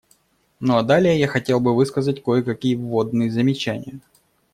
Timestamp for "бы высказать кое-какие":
1.59-2.73